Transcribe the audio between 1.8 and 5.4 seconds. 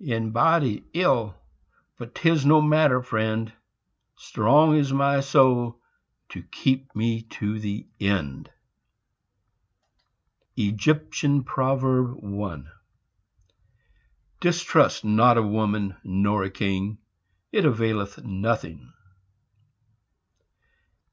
but 'tis no matter, friend, Strong is my